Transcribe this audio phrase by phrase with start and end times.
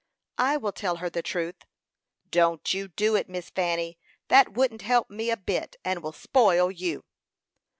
[0.39, 1.57] "I will tell her the truth."
[2.31, 3.99] "Don't you do it, Miss Fanny.
[4.29, 7.03] That wouldn't help me a bit, and will spoil you."